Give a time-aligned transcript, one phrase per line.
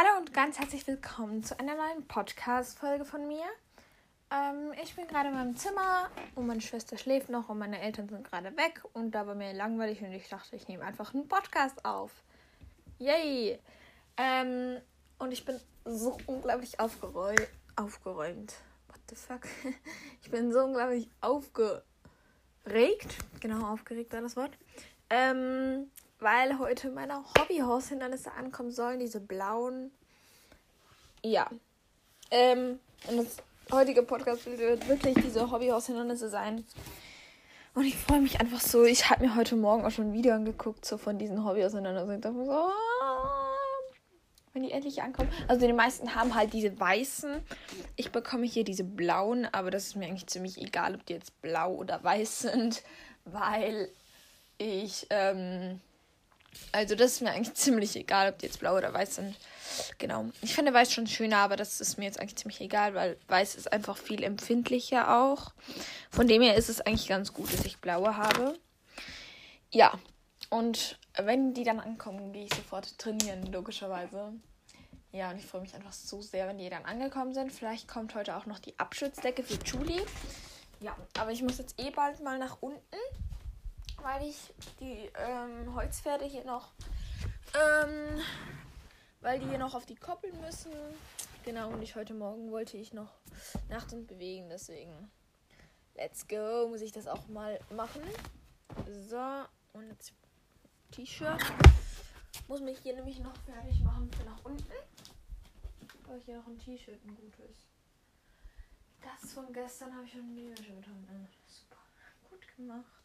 [0.00, 3.42] Hallo und ganz herzlich willkommen zu einer neuen Podcast-Folge von mir.
[4.30, 8.08] Ähm, ich bin gerade in meinem Zimmer und meine Schwester schläft noch und meine Eltern
[8.08, 11.26] sind gerade weg und da war mir langweilig und ich dachte, ich nehme einfach einen
[11.26, 12.12] Podcast auf.
[13.00, 13.58] Yay!
[14.16, 14.76] Ähm,
[15.18, 17.48] und ich bin so unglaublich aufgeräumt.
[17.74, 18.54] Aufgeräumt.
[18.86, 19.48] What the fuck?
[20.22, 21.82] Ich bin so unglaublich aufgeregt.
[23.40, 24.56] Genau, aufgeregt war das Wort.
[25.10, 25.90] Ähm,
[26.20, 29.90] weil heute meine Hobbyhaushindernisse ankommen sollen, diese blauen.
[31.22, 31.48] Ja.
[32.30, 33.36] Ähm, und das
[33.70, 36.64] heutige Podcast wird wirklich diese Hobbyhaushindernisse sein.
[37.74, 38.84] Und ich freue mich einfach so.
[38.84, 42.14] Ich habe mir heute Morgen auch schon ein Video angeguckt, so von diesen Hobbyhaushindernisse.
[42.14, 43.54] Ich dachte mir so, ah,
[44.52, 45.30] wenn die endlich ankommen.
[45.46, 47.40] Also die meisten haben halt diese weißen.
[47.96, 51.40] Ich bekomme hier diese blauen, aber das ist mir eigentlich ziemlich egal, ob die jetzt
[51.40, 52.82] blau oder weiß sind,
[53.24, 53.88] weil
[54.58, 55.80] ich, ähm,
[56.72, 59.36] also das ist mir eigentlich ziemlich egal, ob die jetzt blau oder weiß sind.
[59.98, 60.26] Genau.
[60.42, 63.54] Ich finde weiß schon schöner, aber das ist mir jetzt eigentlich ziemlich egal, weil weiß
[63.54, 65.52] ist einfach viel empfindlicher auch.
[66.10, 68.58] Von dem her ist es eigentlich ganz gut, dass ich blaue habe.
[69.70, 69.98] Ja.
[70.50, 74.32] Und wenn die dann ankommen, gehe ich sofort trainieren, logischerweise.
[75.12, 77.52] Ja, und ich freue mich einfach so sehr, wenn die dann angekommen sind.
[77.52, 80.04] Vielleicht kommt heute auch noch die Abschutzdecke für Julie.
[80.80, 82.96] Ja, aber ich muss jetzt eh bald mal nach unten
[84.02, 86.72] weil ich die ähm, Holzpferde hier noch,
[87.54, 88.20] ähm,
[89.20, 90.72] weil die hier noch auf die Koppel müssen.
[91.44, 93.12] Genau, und ich heute Morgen wollte ich noch
[93.68, 95.10] nachts und bewegen, deswegen
[95.94, 98.02] let's go, muss ich das auch mal machen.
[99.08, 100.12] So, und jetzt
[100.92, 101.40] T-Shirt.
[102.46, 104.72] Muss mich hier nämlich noch fertig machen für nach unten.
[106.06, 107.66] Weil hier noch ein T-Shirt ein gutes.
[109.02, 110.82] Das von gestern habe ich schon nie schon
[111.46, 111.76] Super.
[112.30, 112.97] Gut gemacht.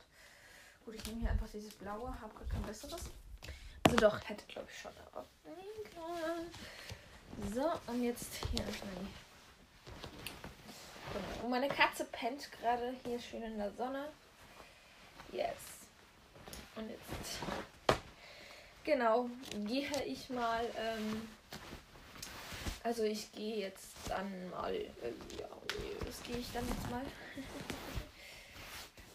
[0.85, 3.03] Gut, ich nehme hier einfach dieses blaue, habe gar kein besseres.
[3.85, 5.25] Also doch, hätte glaube ich schon, aber.
[7.53, 8.91] So, und jetzt hier erstmal
[11.43, 14.09] Und meine Katze pennt gerade hier schön in der Sonne.
[15.31, 15.57] Yes.
[16.75, 17.39] Und jetzt,
[18.83, 19.29] genau,
[19.65, 21.27] gehe ich mal, ähm,
[22.83, 24.89] also ich gehe jetzt dann mal, äh,
[25.39, 25.47] ja,
[26.05, 27.03] was gehe ich dann jetzt mal?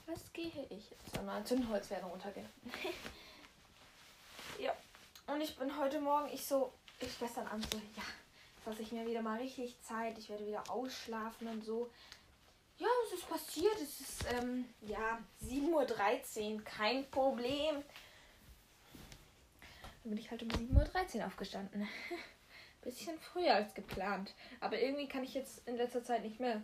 [0.08, 1.22] Was gehe ich jetzt?
[1.22, 2.48] Mal Zündholz wäre runtergehen.
[4.58, 4.72] ja.
[5.26, 8.02] Und ich bin heute Morgen, ich so, ich gestern Abend so, ja,
[8.64, 10.16] fasse ich mir wieder mal richtig Zeit.
[10.16, 11.90] Ich werde wieder ausschlafen und so.
[12.78, 13.74] Ja, was ist passiert?
[13.82, 17.84] Es ist, ähm, ja, 7.13 Uhr, kein Problem.
[20.04, 21.86] Dann bin ich halt um 7.13 Uhr aufgestanden.
[22.80, 24.32] Bisschen früher als geplant.
[24.60, 26.62] Aber irgendwie kann ich jetzt in letzter Zeit nicht mehr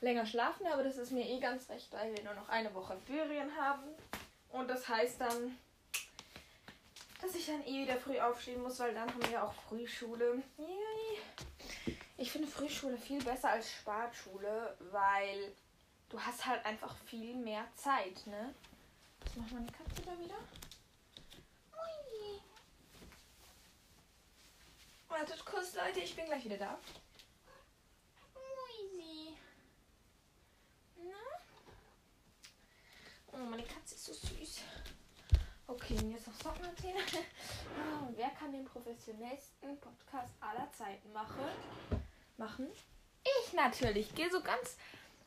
[0.00, 2.96] länger schlafen, aber das ist mir eh ganz recht, weil wir nur noch eine Woche
[3.06, 3.84] Ferien haben.
[4.50, 5.58] Und das heißt dann,
[7.20, 10.42] dass ich dann eh wieder früh aufstehen muss, weil dann haben wir auch Frühschule.
[12.16, 15.52] Ich finde Frühschule viel besser als Spartschule, weil
[16.08, 18.54] du hast halt einfach viel mehr Zeit, ne?
[19.20, 20.36] Was macht meine Katze da wieder?
[21.72, 22.40] Ui.
[25.08, 26.78] Wartet kurz, Leute, ich bin gleich wieder da.
[33.36, 34.62] Oh, meine Katze ist so süß.
[35.66, 36.96] Okay, und jetzt noch Socken erzählen.
[37.04, 41.44] Oh, wer kann den professionellsten Podcast aller Zeiten machen?
[42.38, 42.68] Machen?
[43.44, 44.14] Ich natürlich.
[44.14, 44.76] Gehe so ganz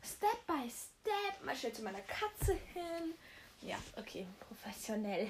[0.04, 1.46] Step by Step.
[1.46, 3.14] Mal schnell zu meiner Katze hin.
[3.62, 5.30] Ja, okay, professionell.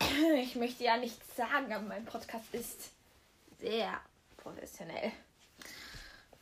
[0.36, 2.90] Ich möchte ja nichts sagen, aber mein Podcast ist
[3.58, 4.00] sehr
[4.36, 5.10] professionell.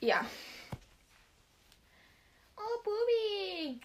[0.01, 0.27] Ja.
[2.57, 3.81] Oh, Bubi.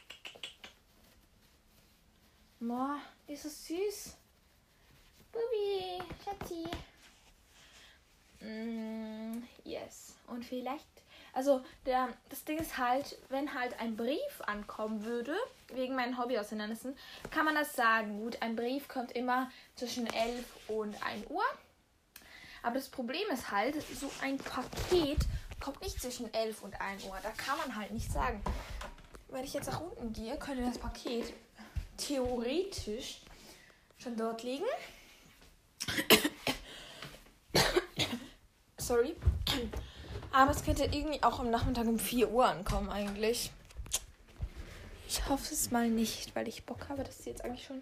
[2.60, 2.98] Boah,
[3.28, 4.18] ist so süß.
[5.32, 6.66] Bubi, Schatzi.
[8.40, 10.16] Mm, yes.
[10.26, 10.86] Und vielleicht,
[11.34, 15.36] also der, das Ding ist halt, wenn halt ein Brief ankommen würde,
[15.74, 16.98] wegen meinen Hobby-Aushindernissen,
[17.30, 18.20] kann man das sagen.
[18.20, 21.44] Gut, ein Brief kommt immer zwischen 11 und 1 Uhr.
[22.64, 25.20] Aber das Problem ist halt, so ein Paket
[25.60, 27.18] kommt nicht zwischen 11 und 1 Uhr.
[27.22, 28.42] Da kann man halt nicht sagen.
[29.30, 31.34] Wenn ich jetzt nach unten gehe, könnte das Paket
[31.98, 33.22] theoretisch
[33.98, 34.66] schon dort liegen.
[38.78, 39.16] Sorry.
[40.32, 43.52] Aber es könnte irgendwie auch am Nachmittag um 4 Uhr ankommen eigentlich.
[45.08, 47.82] Ich hoffe es mal nicht, weil ich Bock habe, dass sie jetzt eigentlich schon.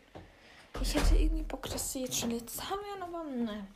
[0.82, 3.68] Ich hätte irgendwie Bock, dass sie jetzt schon jetzt haben werden, aber nein.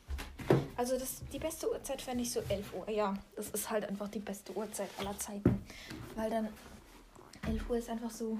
[0.75, 2.89] Also das, die beste Uhrzeit fände ich so 11 Uhr.
[2.89, 5.65] Ja, das ist halt einfach die beste Uhrzeit aller Zeiten.
[6.15, 6.47] Weil dann
[7.47, 8.37] 11 Uhr ist einfach so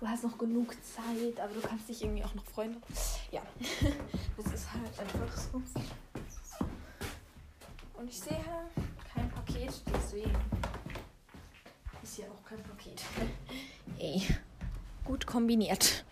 [0.00, 2.82] du hast noch genug Zeit, aber du kannst dich irgendwie auch noch freuen.
[3.30, 3.42] Ja,
[4.36, 5.62] das ist halt einfach so.
[7.98, 8.42] Und ich sehe
[9.14, 10.34] kein Paket, deswegen
[12.02, 13.02] ist hier auch kein Paket.
[13.98, 14.22] Hey,
[15.04, 16.06] gut kombiniert.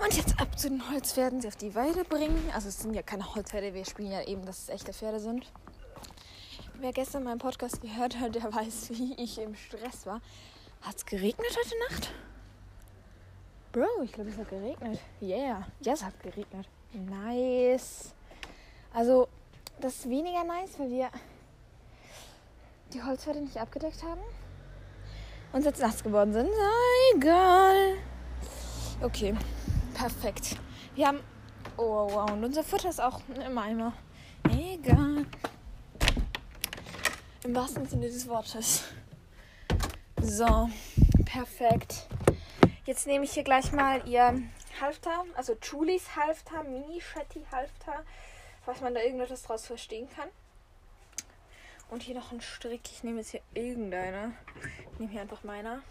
[0.00, 2.38] Und jetzt ab zu den Holzpferden, sie auf die Weide bringen.
[2.54, 5.50] Also es sind ja keine Holzpferde, wir spielen ja eben, dass es echte Pferde sind.
[6.74, 10.20] Wer gestern meinen Podcast gehört hat, der weiß, wie ich im Stress war.
[10.82, 12.12] Hat es geregnet heute Nacht?
[13.76, 14.98] Bro, ich glaube, es hat geregnet.
[15.20, 16.66] Yeah, ja, es hat geregnet.
[16.94, 18.14] Nice.
[18.94, 19.28] Also,
[19.78, 21.10] das ist weniger nice, weil wir
[22.94, 24.22] die Holzpferde nicht abgedeckt haben
[25.52, 26.48] und jetzt nass geworden sind.
[26.48, 27.98] Na, egal.
[29.02, 29.34] Okay,
[29.92, 30.56] perfekt.
[30.94, 31.20] Wir haben.
[31.76, 32.30] Oh, wow.
[32.30, 33.92] Und unser Futter ist auch im Eimer.
[34.44, 35.26] Egal.
[37.44, 38.84] Im wahrsten Sinne des Wortes.
[40.22, 40.70] So,
[41.26, 42.08] perfekt.
[42.86, 44.40] Jetzt nehme ich hier gleich mal ihr
[44.80, 48.04] Halfter, also Julies Halfter, Mini Shetty Halfter,
[48.64, 50.28] was man da irgendetwas draus verstehen kann.
[51.90, 52.82] Und hier noch ein Strick.
[52.84, 54.36] Ich nehme jetzt hier irgendeine.
[54.92, 55.82] Ich nehme hier einfach meiner.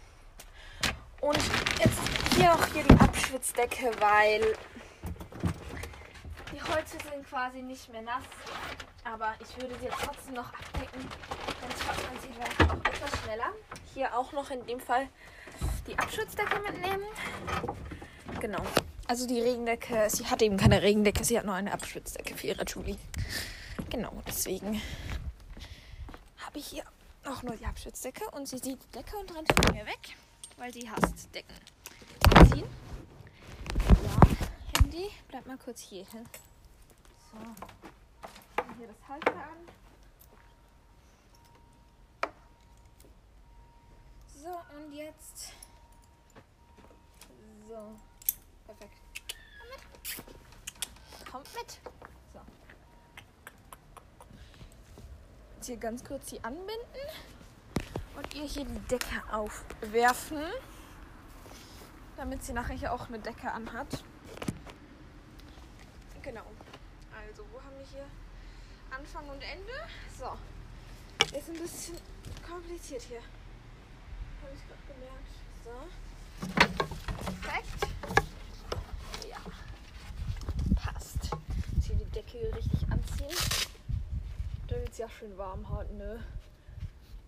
[1.20, 1.36] Und
[1.78, 1.98] jetzt
[2.34, 4.56] hier noch hier die Abschwitzdecke, weil
[6.50, 8.24] die Holze sind quasi nicht mehr nass.
[9.04, 11.06] Aber ich würde sie trotzdem noch abdecken.
[11.60, 13.52] Dann schaut man sie vielleicht auch etwas schneller.
[13.92, 15.08] Hier auch noch in dem Fall
[15.86, 17.04] die Abschutzdecke mitnehmen.
[18.40, 18.62] Genau.
[19.08, 22.64] Also die Regendecke, sie hat eben keine Regendecke, sie hat nur eine Abschutzdecke für ihre
[22.64, 22.98] Julie.
[23.88, 24.82] Genau, deswegen
[26.38, 26.84] habe ich hier
[27.24, 30.16] auch nur die Abschutzdecke und sie sieht die Decke und rennt von mir weg,
[30.56, 31.54] weil sie hasst Decken.
[32.34, 32.66] Anziehen.
[34.02, 36.26] Ja, Handy, bleib mal kurz hier hin.
[37.32, 37.38] So
[38.78, 39.58] hier das Halter an.
[44.34, 45.52] So, und jetzt.
[47.68, 47.96] So.
[48.78, 49.36] Perfekt.
[49.58, 51.30] Komm mit.
[51.30, 51.80] Kommt mit.
[52.32, 52.40] So.
[55.56, 56.76] Jetzt hier ganz kurz die anbinden.
[58.16, 60.42] Und ihr hier die Decke aufwerfen.
[62.16, 64.02] Damit sie nachher hier auch eine Decke anhat.
[66.22, 66.46] Genau.
[67.14, 68.06] Also, wo haben wir hier?
[68.90, 69.72] Anfang und Ende.
[70.18, 70.36] So.
[71.36, 71.98] Ist ein bisschen
[72.48, 73.20] kompliziert hier.
[74.42, 75.32] Habe ich gerade gemerkt.
[75.64, 75.70] So.
[77.42, 77.80] Perfekt.
[79.28, 79.38] Ja.
[80.74, 81.30] Passt.
[82.36, 83.36] Decke richtig anziehen.
[84.68, 86.22] Da wird es ja schön warm halten, ne?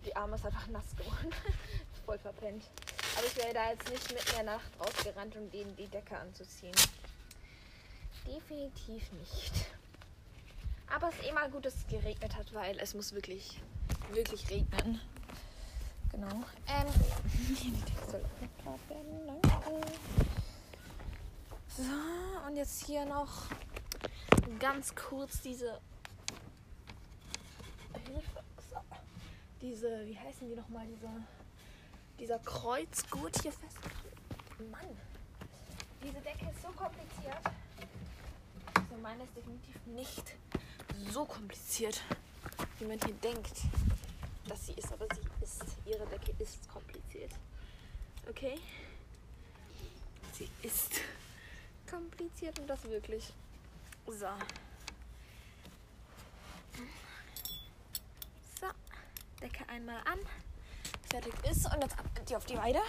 [0.05, 1.31] Die Arme ist einfach nass geworden.
[2.05, 2.63] Voll verpennt.
[3.17, 6.17] Aber ich wäre da jetzt nicht mitten in der Nacht rausgerannt, um denen die Decke
[6.17, 6.75] anzuziehen.
[8.25, 9.67] Definitiv nicht.
[10.87, 13.59] Aber es ist eh mal gut, dass es geregnet hat, weil es muss wirklich,
[14.11, 15.01] wirklich regnen.
[16.11, 16.43] Genau.
[16.67, 16.87] Ähm,
[17.49, 19.41] die Decke soll geklärt werden.
[19.43, 19.87] Danke.
[21.67, 23.47] So, und jetzt hier noch
[24.59, 25.79] ganz kurz diese
[28.05, 28.43] Hilfe.
[29.61, 30.85] Diese, wie heißen die nochmal?
[30.87, 31.11] Dieser,
[32.19, 33.77] dieser Kreuzgurt hier fest.
[34.71, 34.97] Mann,
[36.03, 37.37] diese Decke ist so kompliziert.
[38.75, 40.35] Also meine ist definitiv nicht
[41.11, 42.01] so kompliziert,
[42.79, 43.61] wie man hier denkt,
[44.47, 44.91] dass sie ist.
[44.91, 45.63] Aber sie ist.
[45.85, 47.31] Ihre Decke ist kompliziert.
[48.29, 48.59] Okay?
[50.33, 51.01] Sie ist
[51.89, 53.33] kompliziert und das wirklich.
[54.11, 54.25] So.
[58.59, 58.67] So.
[59.39, 60.19] Decke einmal an.
[61.11, 61.65] Fertig ist.
[61.65, 62.79] Und jetzt ab die auf die Weide.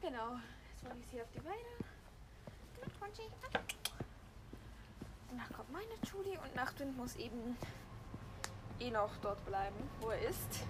[0.00, 0.38] Genau.
[0.72, 1.78] Jetzt wollte ich sie auf die Weide.
[5.28, 7.58] Danach kommt meine Julie und Nachtwind muss eben
[8.80, 10.64] eh noch dort bleiben, wo er ist,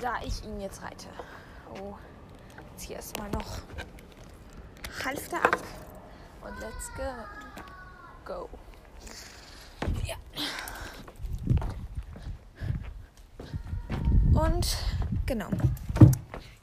[0.00, 1.08] da ich ihn jetzt reite.
[1.74, 1.96] Oh,
[2.72, 3.58] jetzt hier erstmal noch
[5.04, 5.58] Halfter ab
[6.42, 7.02] und let's go.
[8.24, 8.48] Go.
[10.04, 10.16] Ja.
[14.38, 14.76] Und
[15.26, 15.48] genau.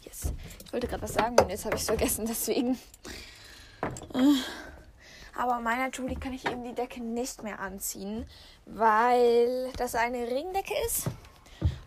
[0.04, 0.34] Yes.
[0.66, 2.78] Ich wollte gerade was sagen und jetzt habe ich es vergessen, deswegen.
[5.36, 8.28] Aber meiner Julie kann ich eben die Decke nicht mehr anziehen,
[8.66, 11.10] weil das eine Ringdecke ist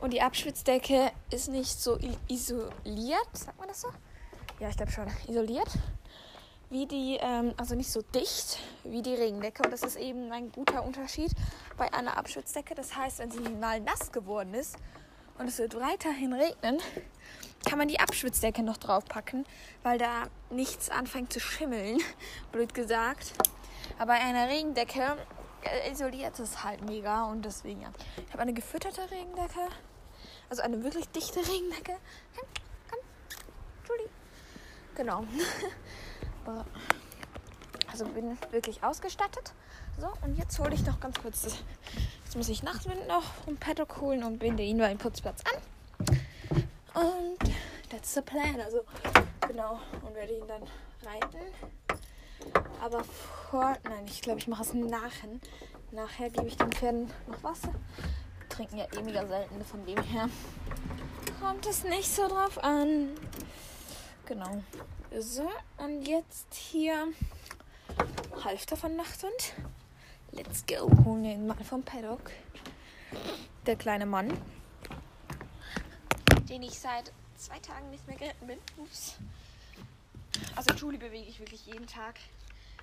[0.01, 3.89] und die Abschwitzdecke ist nicht so isoliert, sagt man das so?
[4.59, 5.71] Ja, ich glaube schon, isoliert.
[6.71, 9.65] Wie die, ähm, also nicht so dicht wie die Regendecke.
[9.65, 11.33] Und das ist eben ein guter Unterschied
[11.77, 12.75] bei einer Abschwitzdecke.
[12.75, 14.77] Das heißt, wenn sie mal nass geworden ist
[15.39, 16.79] und es wird weiterhin regnen,
[17.69, 19.45] kann man die Abschwitzdecke noch draufpacken,
[19.83, 21.99] weil da nichts anfängt zu schimmeln,
[22.53, 23.33] blöd gesagt.
[23.99, 25.17] Aber einer Regendecke
[25.63, 27.93] äh, isoliert es halt mega und deswegen ja.
[28.27, 29.69] Ich habe eine gefütterte Regendecke,
[30.49, 31.97] also eine wirklich dichte Regendecke.
[32.37, 32.49] Komm,
[32.91, 33.01] komm,
[33.89, 34.09] Julie.
[34.95, 35.25] Genau.
[37.91, 39.53] Also bin wirklich ausgestattet.
[39.99, 41.45] So, und jetzt hole ich noch ganz kurz.
[42.25, 46.17] Jetzt muss ich Nachtwind noch vom Paddock holen und binde ihn beim Putzplatz an.
[46.95, 47.39] Und
[47.91, 48.61] that's the plan.
[48.61, 48.83] Also,
[49.47, 49.81] genau.
[50.03, 50.63] Und werde ihn dann
[51.05, 51.45] reiten.
[52.81, 53.77] Aber vor.
[53.85, 55.29] Nein, ich glaube, ich mache es nachher.
[55.93, 57.75] Nachher gebe ich den Pferden noch Wasser.
[58.49, 60.29] Trinken ja eh mega selten, von dem her
[61.41, 63.11] kommt es nicht so drauf an.
[64.27, 64.63] Genau.
[65.19, 65.49] So,
[65.81, 67.09] und jetzt hier
[68.45, 69.55] Halfter von Nachtwind.
[70.33, 70.91] Let's go.
[71.05, 72.31] Holen wir ihn mal vom Paddock.
[73.67, 74.31] Der kleine Mann,
[76.49, 78.59] den ich seit zwei Tagen nicht mehr geritten bin.
[78.77, 79.17] Ups.
[80.55, 82.17] Also Julie bewege ich wirklich jeden Tag.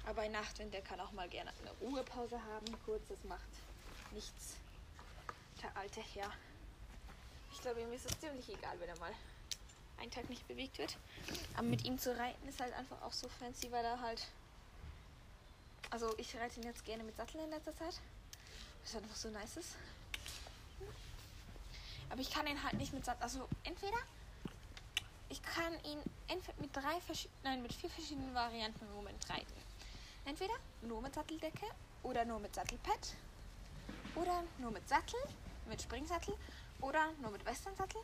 [0.05, 2.65] Aber bei Nachtwind, der kann auch mal gerne eine Ruhepause haben.
[2.85, 3.49] Kurz, das macht
[4.11, 4.55] nichts.
[5.61, 6.31] Der alte Herr.
[7.51, 9.11] Ich glaube, ihm ist es ziemlich egal, wenn er mal
[9.99, 10.97] einen Tag nicht bewegt wird.
[11.55, 14.27] Aber mit ihm zu reiten ist halt einfach auch so fancy, weil er halt
[15.89, 17.99] also ich reite ihn jetzt gerne mit Sattel in letzter Zeit.
[18.83, 19.75] Was einfach so nice ist.
[22.09, 23.23] Aber ich kann ihn halt nicht mit Sattel.
[23.23, 23.97] Also entweder
[25.29, 26.99] ich kann ihn entweder mit drei
[27.43, 29.53] nein, mit vier verschiedenen Varianten im Moment reiten.
[30.25, 31.67] Entweder nur mit Satteldecke
[32.03, 33.13] oder nur mit Sattelpad
[34.15, 35.19] oder nur mit Sattel,
[35.67, 36.35] mit Springsattel
[36.81, 38.01] oder nur mit Westernsattel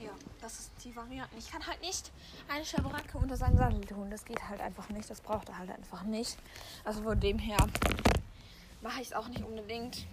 [0.00, 1.36] ja, das ist die Variante.
[1.36, 2.10] Ich kann halt nicht
[2.48, 4.10] eine Schabracke unter seinen Sattel tun.
[4.10, 5.08] Das geht halt einfach nicht.
[5.10, 6.38] Das braucht er halt einfach nicht.
[6.84, 7.58] Also von dem her
[8.80, 10.06] mache ich es auch nicht unbedingt.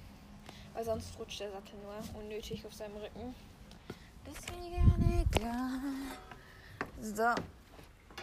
[0.73, 3.35] Weil sonst rutscht der Sattel nur unnötig auf seinem Rücken.
[4.27, 5.79] Deswegen egal.
[7.01, 7.33] So,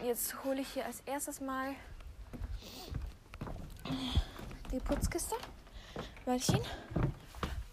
[0.04, 1.74] jetzt hole ich hier als erstes mal
[4.72, 5.36] die Putzkiste,
[6.24, 6.62] weil ich ihn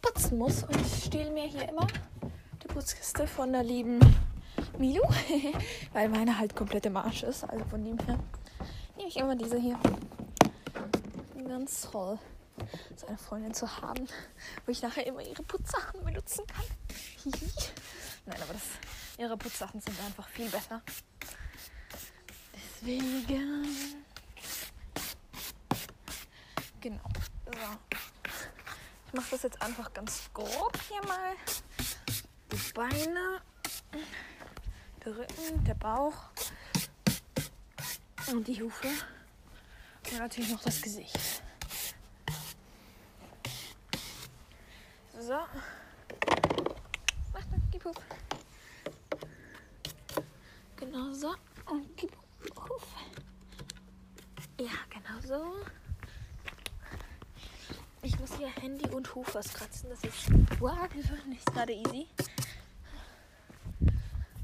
[0.01, 0.63] putzen muss.
[0.63, 1.87] Und ich stehle mir hier immer
[2.79, 3.99] Putzkiste von der lieben
[4.77, 5.03] Milu,
[5.91, 7.43] weil meine halt komplett im Arsch ist.
[7.43, 8.17] Also von dem her
[8.95, 9.77] nehme ich immer diese hier.
[11.45, 12.17] Ganz toll,
[12.95, 14.07] so eine Freundin zu haben,
[14.65, 16.63] wo ich nachher immer ihre Putzsachen benutzen kann.
[18.25, 18.63] Nein, aber das,
[19.17, 20.81] ihre Putzsachen sind einfach viel besser.
[22.55, 23.67] Deswegen.
[26.79, 27.03] Genau.
[27.45, 27.97] So.
[29.07, 31.35] Ich mache das jetzt einfach ganz grob hier mal
[32.73, 33.41] Beine,
[35.03, 36.29] der Rücken, der Bauch
[38.31, 38.87] und die Hufe
[40.11, 41.17] und natürlich noch das Gesicht.
[45.19, 45.33] So.
[47.33, 47.95] Mach dann, gib Huf.
[50.77, 51.35] Genau so.
[51.65, 52.11] Und gib
[52.55, 52.87] Huf.
[54.59, 55.55] Ja, genau so.
[58.01, 59.89] Ich muss hier Handy und Huf was kratzen.
[59.89, 60.87] Das ist wow,
[61.27, 62.07] nicht gerade easy.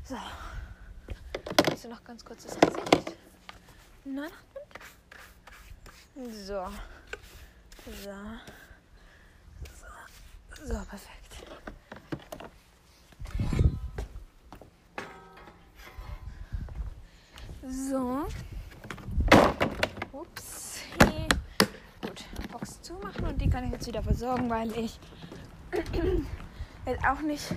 [0.07, 0.15] So.
[1.67, 3.17] Jetzt noch ganz kurz das Gesicht.
[4.03, 4.29] Nein.
[6.31, 6.67] So.
[7.88, 8.13] So.
[9.74, 10.63] So.
[10.63, 11.47] So, perfekt.
[17.67, 18.27] So.
[20.12, 20.81] Ups.
[22.01, 22.25] Gut.
[22.51, 25.00] Box zumachen und die kann ich jetzt wieder versorgen, weil ich
[26.85, 27.55] jetzt auch nicht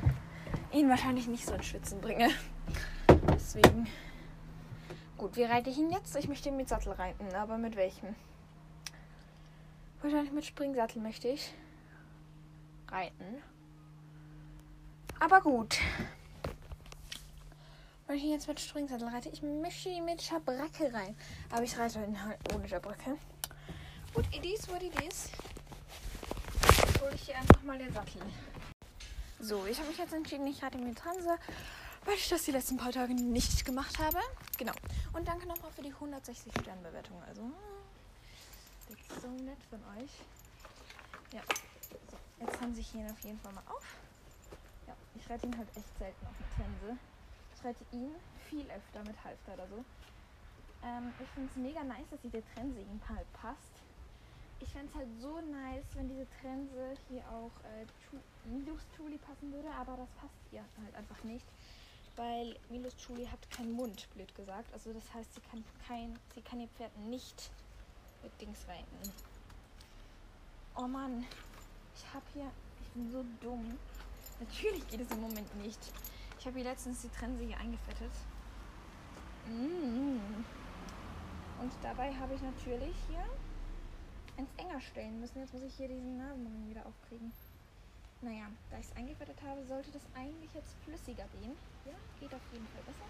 [0.72, 2.30] ihn wahrscheinlich nicht so ins Schwitzen bringe.
[3.32, 3.86] Deswegen.
[5.16, 6.14] Gut, wie reite ich ihn jetzt?
[6.16, 8.14] Ich möchte ihn mit Sattel reiten, aber mit welchem?
[10.00, 11.52] Wahrscheinlich mit Springsattel möchte ich
[12.88, 13.42] reiten.
[15.18, 15.78] Aber gut.
[18.06, 21.16] Wenn ich ihn jetzt mit Springsattel reite, ich möchte ihn mit Schabracke rein.
[21.50, 23.18] Aber ich reite ihn halt ohne Schabracke.
[24.14, 25.30] Gut, it is what it is.
[27.00, 28.22] Hole ich hier einfach mal den Sattel.
[29.40, 31.38] So, ich habe mich jetzt entschieden, ich hatte mir Transe,
[32.04, 34.18] weil ich das die letzten paar Tage nicht gemacht habe.
[34.58, 34.72] Genau.
[35.12, 37.22] Und danke nochmal für die 160 Sternbewertung.
[37.22, 37.42] Also,
[38.88, 40.10] das ist so nett von euch.
[41.32, 41.42] Ja.
[42.10, 43.84] So, jetzt haben sich hier auf jeden Fall mal auf.
[44.88, 46.98] Ja, ich reite ihn halt echt selten auf mit Trense.
[47.54, 48.14] Ich reite ihn
[48.50, 49.84] viel öfter mit Halfter oder so.
[50.82, 53.77] Ähm, ich finde es mega nice, dass diese Trense ihm halt passt
[54.60, 57.86] ich fände es halt so nice, wenn diese Trense hier auch äh,
[58.48, 61.46] Milos Chuli passen würde, aber das passt ihr halt einfach nicht.
[62.16, 64.72] Weil Milos Chuli hat keinen Mund, blöd gesagt.
[64.72, 67.50] Also das heißt, sie kann kein, sie kann ihr Pferd nicht
[68.22, 69.12] mit Dings reiten.
[70.76, 71.24] Oh Mann,
[71.94, 72.50] ich habe hier,
[72.80, 73.78] ich bin so dumm.
[74.40, 75.78] Natürlich geht es im Moment nicht.
[76.38, 78.12] Ich habe hier letztens die Trense hier eingefettet.
[79.46, 80.18] Mm.
[81.60, 83.24] Und dabei habe ich natürlich hier
[84.38, 85.40] ins enger stellen müssen.
[85.40, 87.32] Jetzt muss ich hier diesen Nasenring wieder aufkriegen.
[88.22, 91.56] Naja, da ich es eingefettet habe, sollte das eigentlich jetzt flüssiger gehen.
[91.84, 93.08] Ja, geht auf jeden Fall besser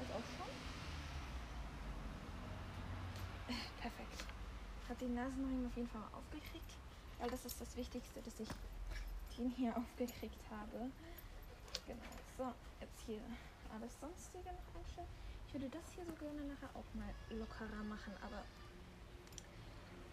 [0.00, 0.48] als auch schon.
[3.80, 4.24] Perfekt.
[4.88, 6.72] Hat den Nasenring auf jeden Fall mal aufgekriegt.
[7.18, 8.48] Weil das ist das Wichtigste, dass ich
[9.36, 10.90] den hier aufgekriegt habe.
[11.86, 12.12] Genau.
[12.36, 13.20] So, jetzt hier
[13.72, 15.08] alles sonstige noch einstellen.
[15.46, 18.44] Ich würde das hier so gerne nachher auch mal lockerer machen, aber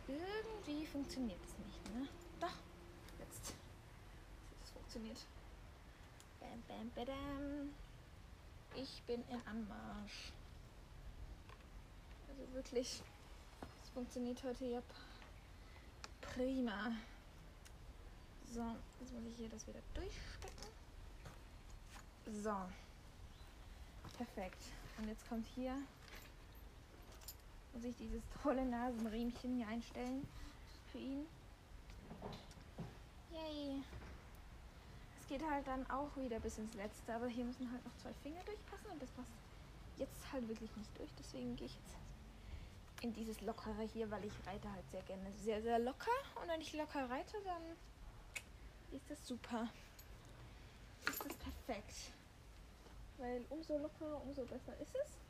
[0.07, 2.07] irgendwie funktioniert es nicht, ne?
[2.39, 2.53] Doch,
[3.19, 3.53] jetzt.
[4.63, 5.17] Es funktioniert.
[6.39, 7.69] Bam, bam, badam.
[8.75, 10.31] Ich bin in Anmarsch.
[12.27, 13.01] Also wirklich,
[13.83, 14.81] es funktioniert heute ja
[16.21, 16.91] prima.
[18.53, 20.71] So, jetzt muss ich hier das wieder durchstecken.
[22.43, 22.55] So.
[24.17, 24.63] Perfekt.
[24.97, 25.75] Und jetzt kommt hier,
[27.75, 30.25] muss ich dieses tolle Nasenriemchen hier einstellen
[30.91, 31.27] für ihn.
[33.32, 33.84] Yay.
[35.20, 38.13] Es geht halt dann auch wieder bis ins Letzte, aber hier müssen halt noch zwei
[38.24, 39.29] Finger durchpassen und das passt
[39.98, 41.10] jetzt halt wirklich nicht durch.
[41.20, 41.98] Deswegen gehe ich jetzt
[43.01, 46.12] in dieses Lockere hier, weil ich reite halt sehr gerne sehr, sehr locker.
[46.41, 47.62] Und wenn ich locker reite, dann
[48.91, 49.67] ist das super.
[51.10, 52.12] Ist das perfekt.
[53.17, 55.25] Weil umso lockerer, umso besser ist es.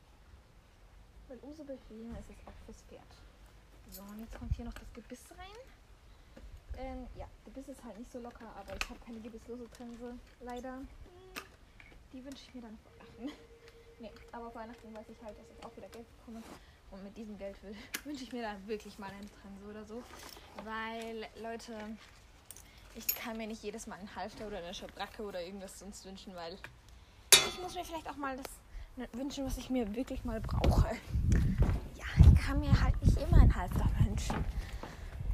[1.28, 3.02] Weil umso bequemer ist es auch fürs Pferd.
[3.90, 5.58] So, und jetzt kommt hier noch das Gebiss rein.
[6.78, 10.18] Ähm, ja, Gebiss ist halt nicht so locker, aber ich habe keine gebisslose Trense.
[10.42, 10.80] Leider.
[12.12, 13.38] Die wünsche ich mir dann vor Weihnachten.
[14.00, 16.44] nee, aber vor Weihnachten weiß ich halt, dass ich auch wieder Geld bekomme.
[16.92, 17.58] Und mit diesem Geld
[18.04, 20.04] wünsche ich mir dann wirklich mal eine Trense oder so.
[20.64, 21.74] Weil, Leute,
[22.96, 26.34] ich kann mir nicht jedes Mal einen Halfter oder eine Schabracke oder irgendwas sonst wünschen,
[26.36, 26.58] weil
[27.48, 28.46] ich muss mir vielleicht auch mal das
[29.14, 30.88] wünschen, was ich mir wirklich mal brauche.
[31.96, 34.36] Ja, ich kann mir halt nicht immer einen Halfter wünschen.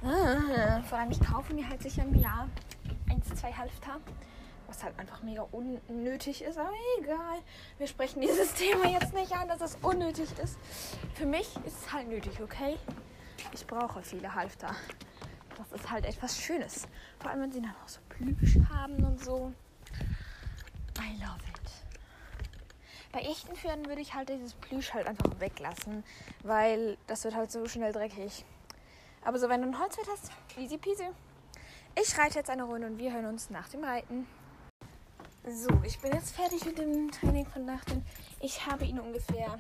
[0.04, 2.48] Ah, vor allem, ich kaufe mir halt sicher im Jahr
[3.10, 4.00] eins, zwei Halfter,
[4.68, 6.58] was halt einfach mega unnötig ist.
[6.58, 7.40] Aber egal,
[7.78, 10.58] wir sprechen dieses Thema jetzt nicht an, dass es unnötig ist.
[11.14, 12.78] Für mich ist es halt nötig, okay?
[13.54, 14.76] Ich brauche viele Halfter.
[15.58, 16.88] Das ist halt etwas Schönes.
[17.20, 19.54] Vor allem, wenn sie dann auch so Plüsch haben und so.
[20.98, 21.61] I love it.
[23.12, 26.04] Bei echten Pferden würde ich halt dieses Plüsch halt einfach weglassen,
[26.44, 28.46] weil das wird halt so schnell dreckig.
[29.24, 31.10] Aber so, wenn du ein Holzpferd hast, easy peasy.
[32.02, 34.26] Ich reite jetzt eine Runde und wir hören uns nach dem Reiten.
[35.44, 38.06] So, ich bin jetzt fertig mit dem Training von Nachten.
[38.40, 39.60] Ich habe ihn ungefähr,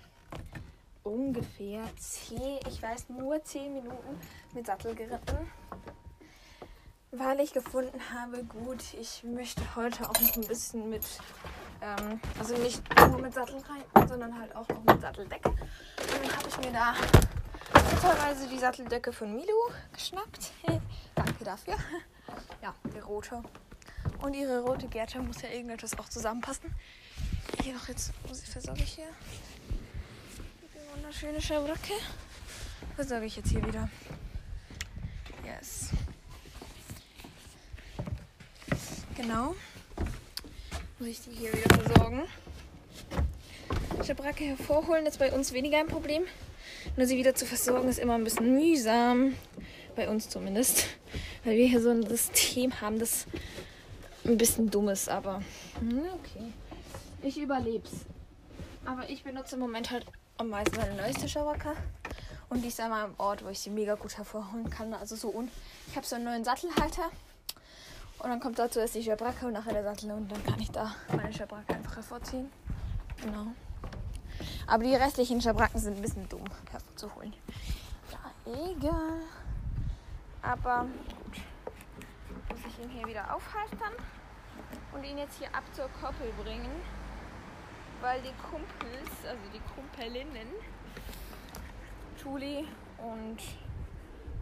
[1.04, 4.20] ungefähr 10, ich weiß nur 10 Minuten
[4.54, 5.52] mit Sattel geritten.
[7.14, 11.06] Weil ich gefunden habe, gut, ich möchte heute auch noch ein bisschen mit,
[11.82, 15.50] ähm, also nicht nur mit Sattel reiten, sondern halt auch noch mit Satteldecke.
[15.50, 15.60] Und
[15.98, 16.94] dann habe ich mir da
[17.74, 20.52] netterweise die Satteldecke von Milo geschnappt.
[21.16, 21.76] Danke dafür.
[22.62, 23.44] Ja, die rote.
[24.22, 26.74] Und ihre rote Gerte muss ja irgendetwas auch zusammenpassen.
[27.62, 29.10] Hier noch jetzt, muss ich versorge ich hier.
[30.62, 31.94] Die wunderschöne Schabracke.
[32.96, 33.90] Versorge ich jetzt hier wieder.
[35.44, 35.90] Yes.
[39.22, 39.54] Genau.
[40.98, 42.24] Muss ich die hier wieder versorgen.
[44.04, 46.24] Schabracke hervorholen ist bei uns weniger ein Problem.
[46.98, 49.36] Nur sie wieder zu versorgen ist immer ein bisschen mühsam.
[49.96, 50.88] Bei uns zumindest.
[51.44, 53.28] Weil wir hier so ein System haben, das
[54.26, 55.44] ein bisschen dumm ist, aber
[55.80, 56.52] hm, okay.
[57.22, 57.92] Ich überleb's.
[58.86, 60.08] Aber ich benutze im Moment halt
[60.38, 61.76] am meisten meine neueste Schabracke.
[62.50, 64.96] Und die ist einmal am Ort, wo ich sie mega gut hervorholen kann.
[64.96, 65.52] Also so und
[65.90, 67.12] ich habe so einen neuen Sattelhalter.
[68.22, 70.12] Und dann kommt dazu erst die Schabracke und nachher der Sattel.
[70.12, 72.52] Und dann kann ich da meine Schabracke einfach hervorziehen.
[73.20, 73.48] Genau.
[74.68, 77.34] Aber die restlichen Schabracken sind ein bisschen dumm hervorzuholen.
[78.12, 79.22] Ja, egal.
[80.44, 80.86] Aber
[81.24, 81.42] gut.
[82.50, 83.96] Muss ich ihn hier wieder aufhalten
[84.94, 86.70] und ihn jetzt hier ab zur Koppel bringen.
[88.02, 90.48] Weil die Kumpels, also die Kumpelinnen,
[92.24, 92.66] Julie
[93.00, 93.42] und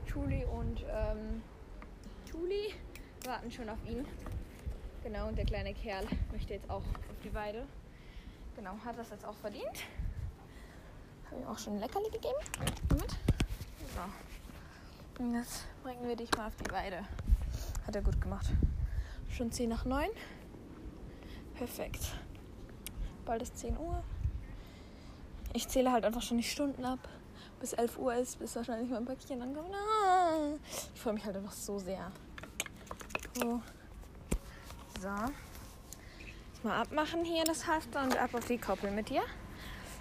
[0.05, 1.43] Julie und ähm,
[2.25, 2.73] Julie
[3.25, 4.05] warten schon auf ihn.
[5.03, 7.65] Genau, und der kleine Kerl möchte jetzt auch auf die Weide.
[8.55, 9.85] Genau, hat das jetzt auch verdient.
[11.25, 12.35] Habe ihm auch schon ein Leckerli gegeben.
[12.91, 13.11] Mit.
[13.95, 15.23] So.
[15.23, 17.03] Und jetzt bringen wir dich mal auf die Weide.
[17.85, 18.47] Hat er gut gemacht.
[19.29, 20.09] Schon 10 nach 9.
[21.55, 22.13] Perfekt.
[23.25, 24.03] Bald ist 10 Uhr.
[25.53, 26.99] Ich zähle halt einfach schon die Stunden ab.
[27.59, 29.73] Bis 11 Uhr ist, bis wahrscheinlich mein Päckchen ankommt.
[29.73, 30.55] Ah,
[30.93, 32.11] ich freue mich halt einfach so sehr.
[33.39, 33.61] So.
[34.99, 35.07] So.
[36.51, 39.21] Jetzt mal abmachen hier das Halfter und ab auf die Koppel mit dir.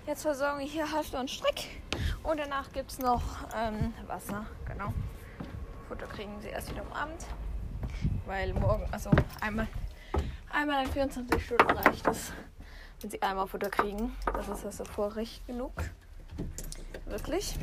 [0.07, 1.81] Jetzt versorgen wir hier Halfter und Strick.
[2.24, 3.22] Und danach gibt es noch
[3.55, 4.44] ähm, Wasser.
[4.66, 4.92] Genau.
[5.87, 7.27] Futter kriegen sie erst wieder am Abend.
[8.27, 9.68] Weil morgen, also einmal,
[10.51, 12.33] einmal in 24 Stunden reicht es,
[13.01, 14.16] wenn sie einmal Futter kriegen.
[14.33, 15.74] Das ist also Vorrecht genug.
[17.07, 17.57] Wirklich.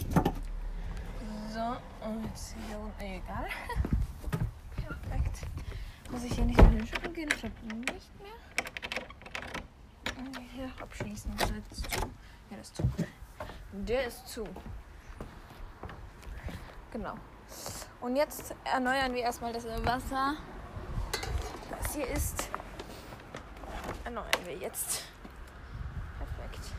[1.54, 3.48] So, und jetzt hier unten, egal.
[6.16, 7.28] Muss ich hier nicht mehr in den Schuppen gehen?
[7.30, 7.56] Ich glaube
[7.92, 8.32] nicht mehr.
[10.54, 11.30] Hier abschließen.
[11.38, 12.00] Das ist zu.
[12.00, 12.90] Ja, das ist zu.
[13.74, 14.48] Der ist zu.
[16.94, 17.16] Genau.
[18.00, 20.36] Und jetzt erneuern wir erstmal das Wasser.
[21.70, 22.50] Das hier ist.
[24.06, 25.04] Erneuern wir jetzt.
[26.18, 26.70] Perfekt.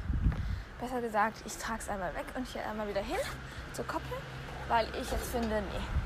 [0.81, 3.19] Besser gesagt, ich trage es einmal weg und hier einmal wieder hin
[3.75, 4.17] zur Koppel,
[4.69, 6.06] weil ich jetzt finde, nee.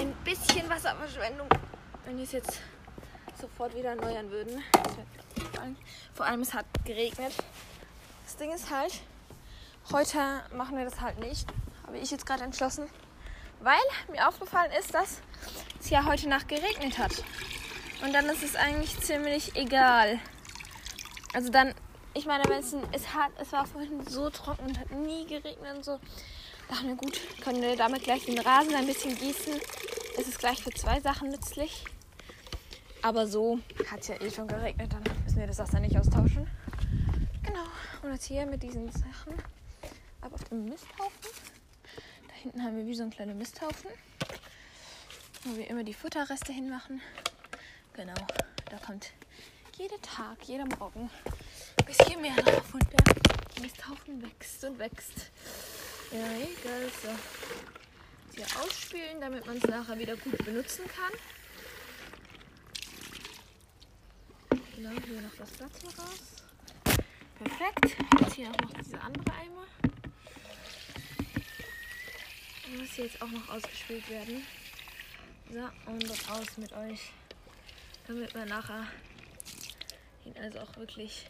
[0.00, 1.46] Ein bisschen Wasserverschwendung,
[2.06, 2.58] wenn wir es jetzt
[3.38, 4.64] sofort wieder erneuern würden.
[6.14, 7.34] Vor allem, es hat geregnet.
[8.24, 8.94] Das Ding ist halt,
[9.92, 11.46] heute machen wir das halt nicht,
[11.86, 12.88] habe ich jetzt gerade entschlossen,
[13.60, 13.76] weil
[14.10, 15.20] mir aufgefallen ist, dass
[15.78, 17.22] es ja heute Nacht geregnet hat.
[18.02, 20.18] Und dann ist es eigentlich ziemlich egal.
[21.34, 21.74] Also dann,
[22.14, 25.76] ich meine, wenn es, es hat, es war vorhin so trocken und hat nie geregnet
[25.76, 26.00] und so.
[26.70, 29.54] Dachten wir, gut, können wir damit gleich den Rasen ein bisschen gießen.
[30.16, 31.84] Es ist gleich für zwei Sachen nützlich.
[33.02, 33.58] Aber so
[33.90, 36.46] hat es ja eh schon geregnet, dann müssen wir das Wasser nicht austauschen.
[37.42, 37.64] Genau.
[38.02, 39.34] Und jetzt hier mit diesen Sachen
[40.20, 41.30] ab auf dem Misthaufen.
[42.28, 43.90] Da hinten haben wir wie so einen kleinen Misthaufen,
[45.42, 47.00] wo wir immer die Futterreste hinmachen.
[47.94, 48.14] Genau.
[48.70, 49.10] Da kommt
[49.76, 51.10] jeden Tag, jeder Morgen
[51.78, 55.32] ein bisschen mehr drauf und der Misthaufen wächst und wächst.
[56.12, 56.90] Ja, egal.
[57.02, 57.08] So.
[58.34, 61.12] Hier ausspülen, damit man es nachher wieder gut benutzen kann.
[64.74, 66.20] Genau, hier noch das Blatt hier raus.
[67.38, 67.96] Perfekt.
[68.20, 69.66] Jetzt hier auch noch diese andere Eimer.
[72.76, 74.44] muss hier jetzt auch noch ausgespült werden.
[75.52, 77.12] So, und raus mit euch.
[78.06, 78.86] Damit man nachher
[80.24, 81.26] ihn also auch wirklich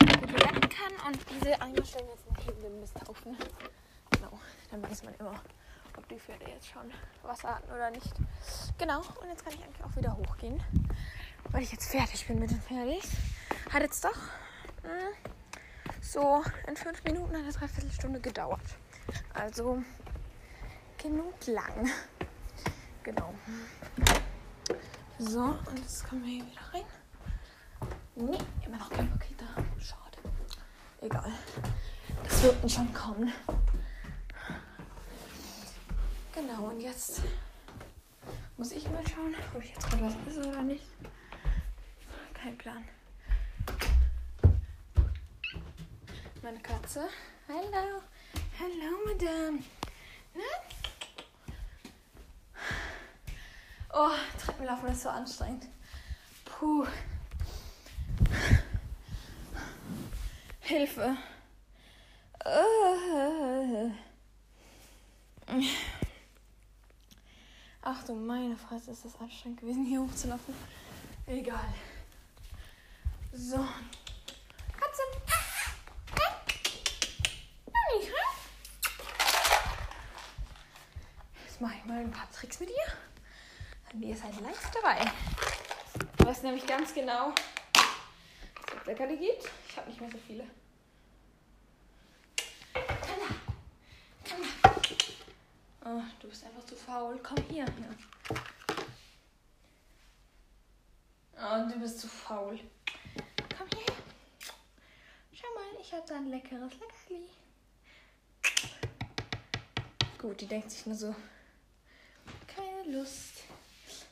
[0.00, 1.12] gut verwenden kann.
[1.12, 3.36] Und diese Eimer stellen wir jetzt neben den Misthaufen.
[4.70, 5.40] Dann weiß man immer,
[5.96, 6.90] ob die Pferde jetzt schon
[7.22, 8.12] Wasser hatten oder nicht.
[8.78, 10.62] Genau, und jetzt kann ich eigentlich auch wieder hochgehen
[11.52, 13.02] weil ich jetzt fertig bin mit den Fertig.
[13.72, 14.16] Hat jetzt doch
[14.82, 15.14] mh, hm,
[16.00, 18.60] so in fünf Minuten eine Dreiviertelstunde gedauert.
[19.34, 19.82] Also
[21.02, 21.90] genug lang.
[23.02, 23.34] Genau.
[25.18, 26.84] So, und jetzt kommen wir hier wieder rein.
[28.14, 29.62] Nee, immer noch kein Paket da.
[29.80, 30.18] Schade.
[31.00, 31.32] Egal.
[32.24, 33.32] Das wird schon kommen.
[36.40, 37.20] Genau, und jetzt
[38.56, 40.86] muss ich mal schauen, ob ich jetzt gerade was ist oder nicht.
[42.32, 42.82] Kein Plan.
[46.42, 47.06] Meine Katze.
[47.46, 48.00] Hallo.
[48.58, 49.62] Hallo, Madame.
[50.34, 50.42] Na?
[53.92, 55.68] Oh, Treppenlaufen ist so anstrengend.
[56.46, 56.86] Puh.
[60.60, 61.18] Hilfe.
[67.82, 70.54] Ach du meine Fresse, ist das anstrengend gewesen, hier hochzulaufen.
[71.26, 71.72] Egal.
[73.32, 73.56] So.
[73.56, 75.02] Katze.
[81.44, 82.92] Jetzt mache ich mal ein paar Tricks mit ihr.
[83.92, 85.12] Dann ihr seid live dabei.
[86.16, 87.32] Du weißt nämlich ganz genau,
[87.74, 89.48] was auf Leckerli geht.
[89.68, 90.44] Ich habe nicht mehr so viele.
[95.84, 97.18] Oh, du bist einfach zu faul.
[97.22, 97.64] Komm hier.
[97.64, 97.96] hier.
[101.36, 102.60] Oh, du bist zu faul.
[105.90, 107.28] ich habe da ein leckeres Leckerli.
[110.18, 111.16] Gut, die denkt sich nur so,
[112.46, 113.42] keine Lust.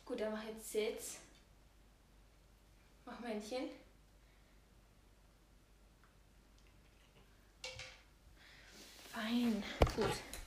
[0.05, 1.19] Gut, dann mach jetzt Sitz.
[3.07, 3.69] Mach Männchen.
[9.13, 9.63] Fein.
[9.95, 10.38] Gut.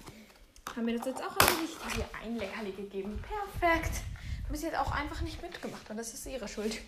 [0.76, 1.78] Haben wir das jetzt auch erledigt?
[1.78, 3.22] Ich habe ihr ein Leckerli gegeben.
[3.60, 4.04] Perfekt.
[4.46, 6.80] Du bist jetzt auch einfach nicht mitgemacht und das ist ihre Schuld.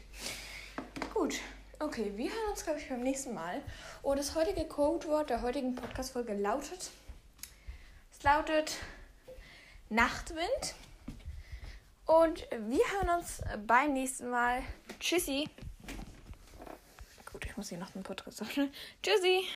[1.13, 1.35] Gut.
[1.79, 3.61] Okay, wir hören uns, glaube ich, beim nächsten Mal.
[4.01, 6.91] Und das heutige Codewort der heutigen Podcast-Folge lautet:
[8.11, 8.77] Es lautet
[9.89, 10.75] Nachtwind.
[12.05, 14.61] Und wir hören uns beim nächsten Mal.
[14.99, 15.49] Tschüssi.
[17.31, 18.71] Gut, ich muss hier noch einen Podcast öffnen.
[19.01, 19.43] Tschüssi.